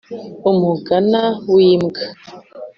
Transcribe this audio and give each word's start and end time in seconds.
umugana 0.49 1.21
w’imbwa 1.53 2.01